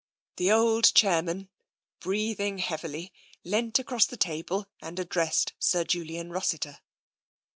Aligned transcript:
The 0.37 0.51
old 0.51 0.95
chairman, 0.95 1.47
breathing 1.99 2.57
heavily, 2.57 3.13
leapt 3.43 3.77
across 3.77 4.07
the 4.07 4.17
table 4.17 4.65
and 4.81 4.97
addressed 4.97 5.53
Sir 5.59 5.83
Julian 5.83 6.31
Rossiter. 6.31 6.79